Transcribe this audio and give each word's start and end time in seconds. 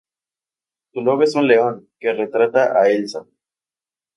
Su 0.93 1.01
logo 1.01 1.21
es 1.21 1.35
un 1.35 1.47
león, 1.47 1.87
que 1.99 2.11
retrata 2.11 2.75
a 2.75 2.89
Elsa. 2.89 3.23